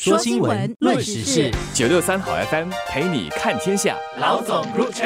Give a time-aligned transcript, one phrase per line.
[0.00, 3.96] 说新闻，论时事，九六三好 FM 陪你看天下。
[4.20, 5.04] 老总入场。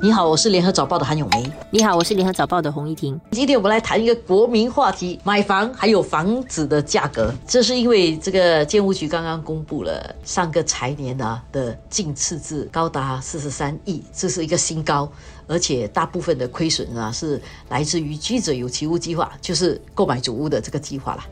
[0.00, 1.50] 你好，我是联合早报的韩永梅。
[1.72, 3.20] 你好，我是联合早报的洪一婷。
[3.32, 7.34] 今天我们来谈一个国民话题：买房还有房子的价格。
[7.48, 15.10] 这是因为这个建屋局刚刚公布了上个财年啊的净赤字高达四十三亿，这是一个新高，
[15.48, 21.26] 而且大部分的亏损啊是来自于居者有其屋计划，就是购买主屋的这个计划啦。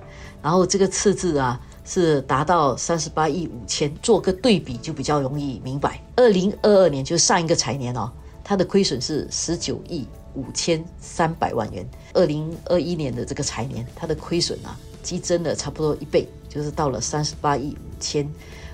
[0.47, 6.01] 然后这个赤字啊是达到三十八亿五千，做个对比就比较容易明白。
[6.15, 8.09] 二零二二年就是上一个财年哦。
[8.45, 18.31] 它的亏损是十九亿五千三百万元，二零二一年的这个财年，它的亏损啊，激增了差不多一倍，就是到了三十八亿五千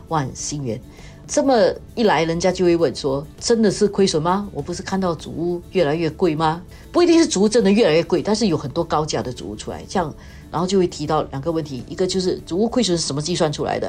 [0.09, 0.79] 万新元。
[1.27, 1.55] 这么
[1.95, 4.47] 一来，人家就会问说：真的是亏损吗？
[4.52, 6.63] 我不是看到主屋越来越贵吗？
[6.93, 10.15] 不一定是主屋真的越来越贵，但是有很多高价的主屋出来，像，
[10.52, 13.88] 然后就会提到两个问题：一个就是主屋亏损是怎么计算出来的；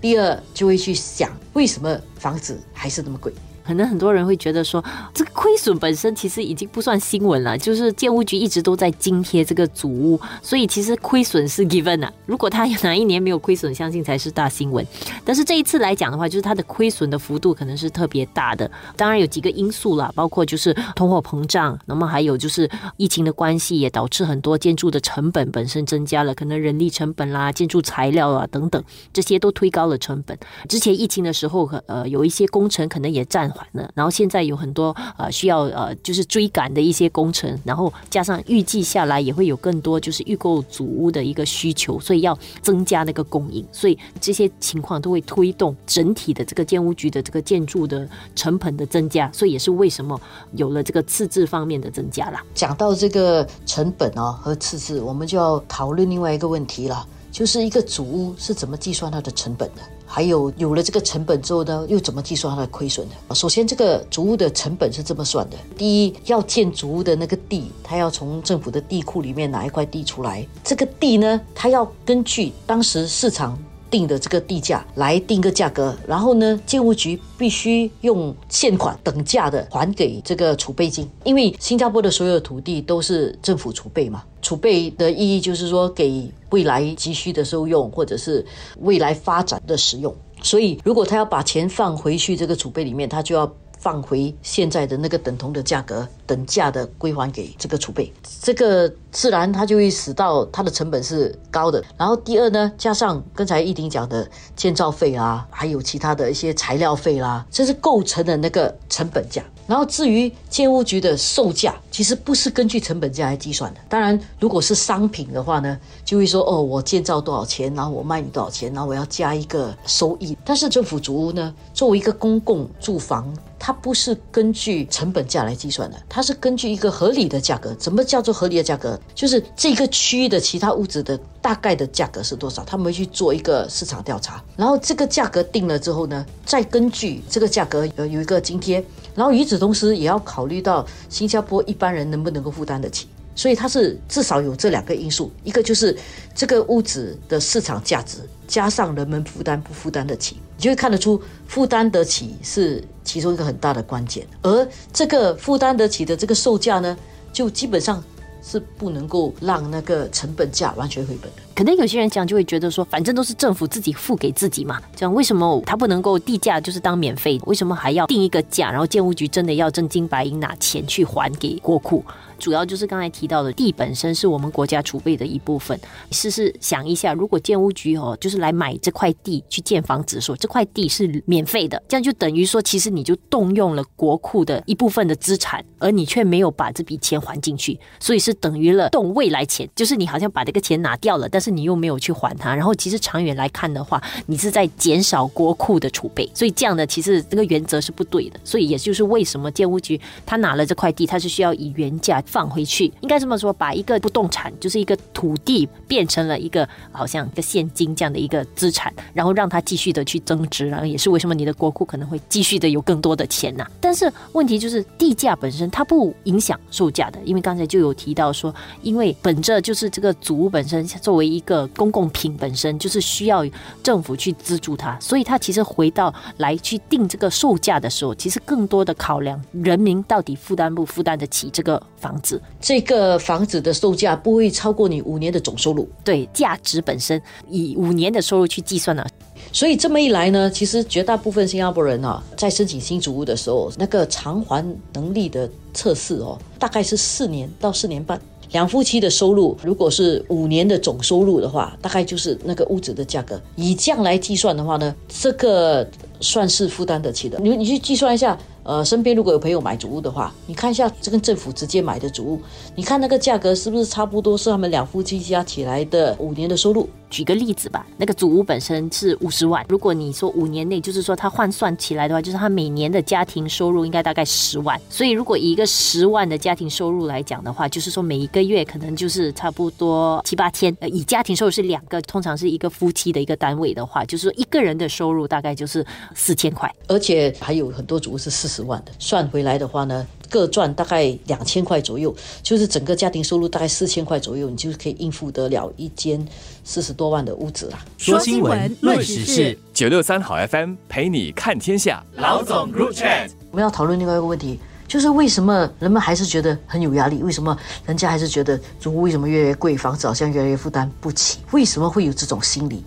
[0.00, 3.32] 第二就会去想为什么房子还是那么贵。
[3.64, 12.12] 可能很多人会觉得说，这个亏损本身其实已经不算新闻了，就是建屋局一直都在津贴这个祖屋，所以其实亏损是 given 啊。
[12.26, 14.86] 如果他哪一年没有亏损，相信才是大新闻。
[15.24, 18.70] 但是这一次来讲的话，就是它的亏损的幅度可能是特别大的。
[18.96, 30.38] 当然有几个因素啦，包括就是通货膨胀，那么还有就是疫情的关系，也导致很多建筑的成本本身增加了，可能人力成本啦、建筑材料啊等等，这些都推高了成本。
[30.68, 33.66] 之前疫情的时候，呃，有一些工程可能也占缓。
[33.94, 50.20] 然后现在有很多呃需要呃就是追赶的一些工程，然后加上预计下来也会有更多就是预购祖屋的一个需求，所以要增加那个供应，所以这些情况都会推动整体的这个建屋局的这个建筑的成本的增加，所以也是为什么
[50.52, 52.44] 有了这个赤字方面的增加啦。
[52.54, 59.82] 讲到这个成本哦和赤字，我们就要讨论另外一个问题了，就是一个祖屋是怎么计算它的成本的。
[60.12, 63.32] 还有有了这个成本之后呢，又怎么计算它的亏损的？
[63.32, 70.44] 首先，这个竹屋的成本是这么算的：第一，要建竹屋的那个地，它要从政府的地库里面拿一块地出来。
[70.64, 73.56] 这个地呢，它要根据当时市场
[73.90, 75.96] 定的这个地价来定个价格。
[76.06, 84.22] 然后呢，建物局必须用现款等价的还给这个储备金，因为新加坡的所有土地都是政府储备嘛。
[84.40, 88.44] 储备的意义就是说，给未来急需的时候用，或者是
[88.78, 90.14] 未来发展的使用。
[90.42, 96.06] 所以，如果他要把钱放回去这个储备里面，他就要放回现在的那个等同的价格。
[96.30, 101.82] 等价的归还给这个储备，这个自然它就会使到它的成本是高的。
[101.96, 109.42] 然后第二呢，加上刚才一丁讲的建造费啊，还有其他的一些材料费啦，这是构成的那个成本价。
[109.66, 113.80] 然后至于建屋局的售价，其实不是根据成本价来计算的。
[113.88, 120.38] 当然，如果是商品的话呢，就会说哦，我建造多少钱，然后我卖你多少钱，然后我要加一个收益。
[120.44, 126.22] 但是政府主屋呢，作为一个公共住房，它不是根据成本价来计算的，它。
[126.22, 128.96] 是根据一个合理的价格，怎么叫做合理的价格？
[129.14, 132.62] 就是这个区域的其他屋子的大概的价格是多少？
[132.64, 138.84] 他们会去做一个市场调查，然后这个价格定了之后呢，再根据这个价格有有一个津贴，
[139.14, 143.08] 然后与此同时也要考虑到新加坡一般人能不能够负担得起。
[143.34, 145.96] 所以它是至少有这两个因素，一个就是
[146.34, 154.26] 这个屋子的市场价值，加上人们负担不负担得起，你就会看得出负担得起是其中一个很大的关键。
[154.42, 156.94] 而这个负担得起的这个售价呢，
[157.32, 158.04] 就基本上
[158.42, 161.42] 是不能够让那个成本价完全回本的。
[161.60, 167.38] 可能有些人讲就会觉得说，反正都是政府自己付给自己嘛，这样为什么他不能够地价就是当免费？
[167.44, 168.70] 为什么还要定一个价？
[168.70, 172.02] 然后建屋局真的要真金白银拿钱去还给国库？
[172.38, 175.78] 主要就是刚才提到的地本身是我们国家储备的一部分。
[176.10, 192.54] 试试想一下，如果建屋局哦，就是来买这块地去建房子，说这块地是免费的，这样就等于说，其实你就动用了国库的一部分的资产，而你却没有把这笔钱还进去，所以是等于了动未来钱，就是你好像把这个钱拿掉了，但是你又没有去还它。
[192.54, 198.38] 然后其实长远来看的话，你是在减少国库的储备，所以这样的其实这个原则是不对的。
[198.44, 202.22] 所以也就是为什么建屋局他拿了这块地，他是需要以原价。
[202.26, 213.66] 放回去，应该这么说，把一个不动产，就是一个土地，变成了一个好像一个现金这样的一个资产，然后让它继续的去增值，然后也是为什么你的国库可能会继续的有更多的钱呐。
[213.80, 223.42] 但是问题就是地价本身它不影响售价的，因为刚才就有提到说，因为本着就是这个祖屋本身作为一一个公共品本身，就是需要
[223.82, 235.88] 政府去资助它，所以它其实回到来去定这个售价的时候，其实更多的考量人民到底负担不负担得起这个房子，这个房子的售价不会超过你五年的总收入。
[236.04, 239.02] 对价值本身以五年的收入去计算呢。
[239.50, 244.62] 所以这么一来呢，其实绝大部分新加坡人啊，在申请新主屋的时候，那个偿还
[244.92, 248.20] 能力的测试哦，大概是四年到四年半。
[248.52, 253.40] 两夫妻的收入，如果是五年的总收入的话，大概就是那个屋子的价格。
[253.56, 255.88] 以这样来计算的话呢，这个
[256.20, 257.38] 算是负担得起的。
[257.38, 258.38] 你你去计算一下。
[258.62, 262.40] 呃，身边如果有朋友买主屋的话，你看一下这跟政府直接买的主屋，
[262.76, 266.86] 你看那个价格是不是差不多是他们两夫妻加起来的五年的收入？
[267.10, 274.80] 举个例子吧，那个主屋本身是五十万，如果你说五年内，就是说他换算起来的话，就是他每年的家庭收入应该大概十万。
[274.88, 280.76] 所以如果以一个十万的家庭收入来讲的话，就是说每一个月可能就是差不多七八千。
[280.80, 285.84] 呃，以家庭收入是两个，通常是一个夫妻的一个单位的话，就是说一个人的收入大概就是
[286.14, 288.50] 四千块，而且还有很多主屋是四。
[288.50, 296.24] 十万的算回来的话呢，各赚大概两千块左右，就是整个家庭收入大概四千块左右，你就可以应付得了一间
[296.64, 297.84] 四十多万的屋子啦。
[297.98, 302.02] 说新闻，论时事，九六三好 FM 陪你看天下。
[302.14, 303.08] 老总入场。
[303.50, 307.22] 我们要讨论另外一个问题，就是为什么人们还是觉得很有压力？
[307.22, 311.40] 为什么人家还是觉得租屋为什么越来越贵，房子好像越来越负担不起？
[311.50, 312.84] 为什么会有这种心理？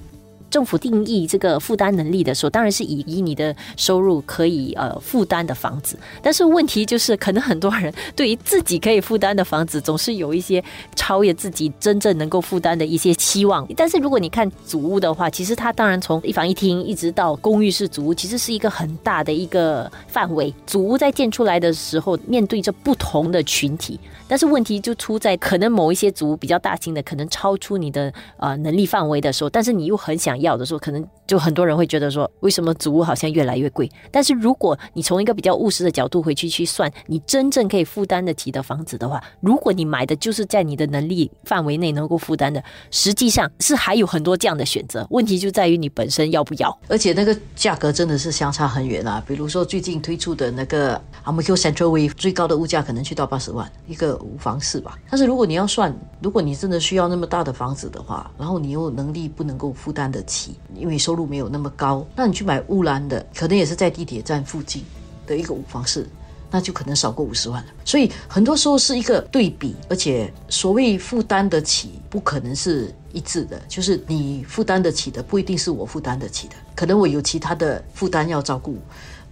[0.53, 5.97] 政府定义这个负担能力的时候，当然是以以你的收入可以呃负担的房子。
[6.21, 10.63] 但是问题就是，可能很多人对于自己可以负担的房子，总是有一些
[10.95, 13.67] 超越自己真正能够负担的一些期望。
[13.75, 20.53] 但是如果你看主屋的话，其实它当然从一房一厅一直到公寓式主屋，其实是一个很大的一个范围。
[20.67, 23.99] 主屋在建出来的时候，面对着不同的群体。
[24.27, 33.91] 但是问题就出在，可能某一些组比较大型的，可能超出你的呃能力范围的时候，但是你又很想要的时候，可能就很多人会觉得说，为什么组屋好像越来越贵？
[34.11, 45.05] 但是如果你从一个比较务实的角度回去去算，你真正可以负担得起的房子的话，如果你买的就是在你的能力范围内能够负担的，实际上是还有很多这样的选择。
[45.09, 49.21] 问题就在于你本身要不要，而且那个价格真的是相差很远啊。
[49.27, 54.13] 比如说最近推出的那个 Amq Central Way，最高的物价可能去到八十万一个。
[54.23, 60.32] 无房式吧，但是如果你要算，如果你真的需要那么大的房子的话，然后你又能力不能够负担得起，
[60.75, 64.83] 因为收入没有那么高，那你去买乌兰的，可能也是在地铁站附近
[65.27, 66.07] 的一个五房式，
[66.49, 67.69] 那就可能少过五十万了。
[67.85, 78.77] 所以很多时候是一个对比，而且所谓负担得起，不可能是一致的，就是你负担得起的，不一定是我负担得起的，可能我有其他的负担要照顾。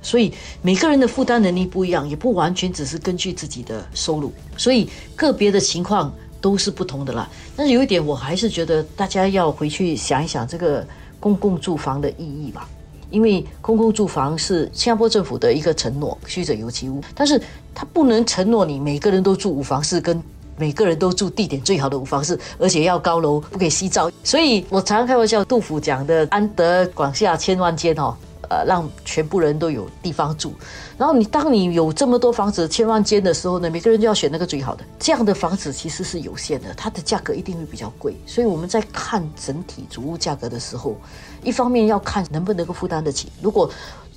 [0.04, 0.34] 所以
[0.64, 7.30] 每个人的负担能力不一样，也不完全只是根据自己的收入，所以个别的情况都是不同的啦。
[7.56, 10.86] 但是有一点，我还是觉得大家要回去想一想这个
[11.20, 12.68] 公共住房的意义吧，
[13.12, 17.42] 因为公共住房是新加坡政府的一个承诺，虚者有其屋，但是
[17.74, 20.22] 它不能承诺你每个人都住五房室，跟
[20.58, 24.12] 每个人都住地点最好的五房室，而且要高楼，不可以洗澡。
[24.24, 28.16] 所以我常常开玩笑，杜甫讲的“安得广厦千万间”哦。
[28.52, 30.54] 呃，让全部人都有地方住。
[30.98, 34.84] 然后你当你有这么多房子千万间的时候呢，每个人就要选那个最好的。
[35.00, 38.14] 这样的房子其实是有限的，它的价格一定会比较贵。
[38.26, 40.98] 所以我们在看整体主屋价格的时候，
[41.42, 43.32] 一方面要看能不能够负担得起。
[43.42, 43.72] 如果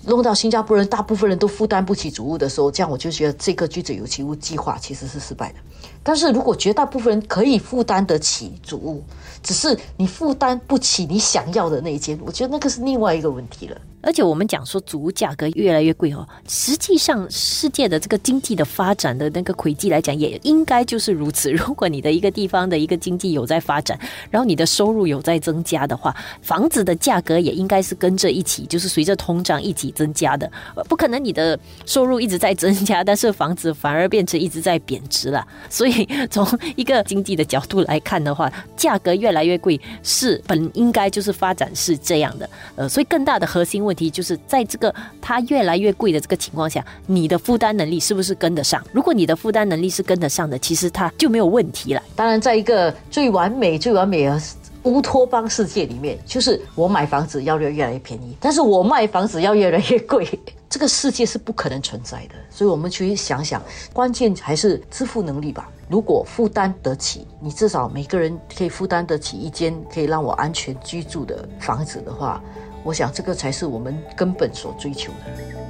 [0.07, 5.59] 弄到新加坡人大部分人都负担不起主屋的时候，这样我就觉得这个居者有其屋计划其实是失败的。
[6.03, 9.03] 但是如果绝大部分人可以负担得起主屋，
[9.43, 13.81] 只是你负担不起你想要的那一间，我觉得那个是另外一个问题了。
[14.05, 21.51] 而且我们讲说，租屋价格越来越贵哦，实际上世界的这个经济的发展的那个轨迹来讲，也应该就是如此。
[21.55, 23.99] 如果你的一个地方的一个经济有在发展，
[24.31, 30.51] 然后你的收入有在增加的话，房子的价格也应该是跟着一起，就是随着通胀一起增加的。
[30.89, 35.47] 不可能你的收入一直在增加，但是房子反而变成一直在贬值了。
[35.71, 36.47] 所以从
[36.77, 42.51] 一个经济的角度来看的话，价格越来越贵是本应该就是发展是这样的。
[42.77, 43.97] 呃，所以更大的核心问问。
[43.97, 48.85] 题就是在这个它越来越贵的这个情况下，你的负担能力是不是跟得上？
[48.93, 52.03] 如果你的负担能力是跟得上的，其实它就没有问题了。
[52.17, 54.43] 当然，在一个最完美、最完美的
[54.83, 60.29] 乌托邦世界里面，就是我买房子要越越来越便宜，但是我卖房子要越来越贵。
[60.69, 65.71] 这个世界是不可能存在的，所以我们去想想，关键还是支付能力吧。
[65.89, 72.43] 如果负担得起，你至少每个人可以负担得起一间可以让我安全居住的房子的话。
[72.85, 75.64] 我想，这个才是我们根本所追求的。